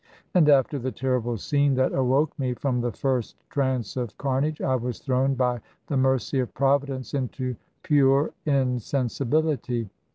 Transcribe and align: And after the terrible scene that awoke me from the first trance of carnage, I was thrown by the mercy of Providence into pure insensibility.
And 0.33 0.49
after 0.49 0.79
the 0.79 0.91
terrible 0.91 1.37
scene 1.37 1.75
that 1.75 1.93
awoke 1.93 2.31
me 2.39 2.55
from 2.55 2.81
the 2.81 2.91
first 2.91 3.35
trance 3.51 3.95
of 3.95 4.17
carnage, 4.17 4.59
I 4.59 4.75
was 4.75 4.97
thrown 4.97 5.35
by 5.35 5.61
the 5.85 5.95
mercy 5.95 6.39
of 6.39 6.51
Providence 6.55 7.13
into 7.13 7.55
pure 7.83 8.31
insensibility. 8.47 9.91